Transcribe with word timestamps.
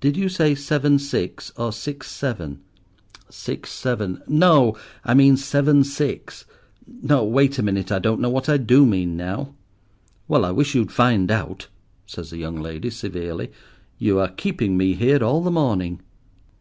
"Did 0.00 0.16
you 0.16 0.28
say 0.28 0.56
seven 0.56 0.98
six 0.98 1.52
or 1.56 1.70
six 1.72 2.10
seven?" 2.10 2.62
"Six 3.30 3.70
seven—no! 3.70 4.76
I 5.04 5.14
mean 5.14 5.36
seven 5.36 5.84
six: 5.84 6.46
no—wait 6.84 7.60
a 7.60 7.62
minute. 7.62 7.92
I 7.92 8.00
don't 8.00 8.20
know 8.20 8.28
what 8.28 8.48
I 8.48 8.56
do 8.56 8.84
mean 8.84 9.16
now." 9.16 9.54
"Well, 10.26 10.44
I 10.44 10.50
wish 10.50 10.74
you'd 10.74 10.90
find 10.90 11.30
out," 11.30 11.68
says 12.06 12.30
the 12.30 12.38
young 12.38 12.60
lady 12.60 12.90
severely. 12.90 13.52
"You 13.98 14.18
are 14.18 14.30
keeping 14.30 14.76
me 14.76 14.94
here 14.94 15.22
all 15.22 15.42
the 15.42 15.50
morning." 15.52 16.02